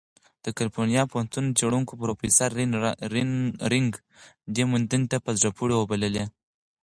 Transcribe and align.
د 0.43 0.45
کلیفورنیا 0.57 1.03
پوهنتون 1.11 1.45
څېړونکی 1.57 1.93
پروفیسر 2.01 2.49
رین 3.13 3.29
نګ 3.85 3.93
دې 4.55 4.63
موندنې 4.71 5.05
ته 5.11 5.17
"په 5.25 5.31
زړه 5.39 5.49
پورې" 5.57 5.75
وبللې. 5.77 6.23